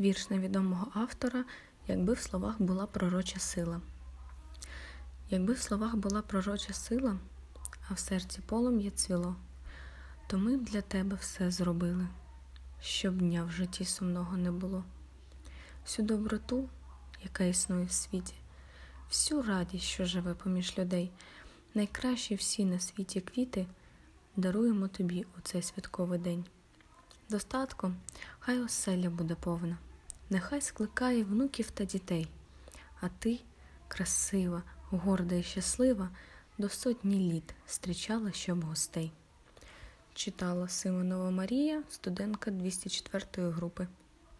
Вірш 0.00 0.30
невідомого 0.30 0.86
автора, 0.94 1.44
якби 1.88 2.12
в 2.12 2.18
словах 2.18 2.62
була 2.62 2.86
пророча 2.86 3.38
сила. 3.38 3.80
Якби 5.30 5.52
в 5.52 5.58
словах 5.58 5.96
була 5.96 6.22
пророча 6.22 6.72
сила, 6.72 7.18
а 7.88 7.94
в 7.94 7.98
серці 7.98 8.40
полум'я 8.46 8.90
цвіло, 8.90 9.36
то 10.26 10.38
ми 10.38 10.56
б 10.56 10.64
для 10.64 10.80
тебе 10.80 11.16
все 11.16 11.50
зробили, 11.50 12.06
щоб 12.80 13.18
дня 13.18 13.44
в 13.44 13.50
житті 13.50 13.84
сумного 13.84 14.36
не 14.36 14.50
було. 14.50 14.84
Всю 15.84 16.06
доброту, 16.06 16.68
яка 17.22 17.44
існує 17.44 17.84
в 17.84 17.92
світі, 17.92 18.34
всю 19.08 19.42
радість, 19.42 19.84
що 19.84 20.04
живе 20.04 20.34
поміж 20.34 20.78
людей, 20.78 21.10
найкращі 21.74 22.34
всі 22.34 22.64
на 22.64 22.80
світі 22.80 23.20
квіти 23.20 23.66
даруємо 24.36 24.88
тобі 24.88 25.26
у 25.38 25.40
цей 25.40 25.62
святковий 25.62 26.18
день. 26.18 26.44
Достатком 27.30 27.96
хай 28.38 28.60
оселя 28.60 29.10
буде 29.10 29.34
повна, 29.34 29.78
нехай 30.30 30.60
скликає 30.60 31.24
внуків 31.24 31.70
та 31.70 31.84
дітей, 31.84 32.28
а 33.00 33.08
ти, 33.08 33.40
красива, 33.88 34.62
горда 34.90 35.34
і 35.34 35.42
щаслива, 35.42 36.10
до 36.58 36.68
сотні 36.68 37.32
літ 37.32 37.54
зустрічала 37.68 38.32
щоб 38.32 38.64
гостей. 38.64 39.12
Читала 40.14 40.68
Симонова 40.68 41.30
Марія, 41.30 41.82
студентка 41.90 42.50
204 42.50 43.50
групи. 43.50 43.86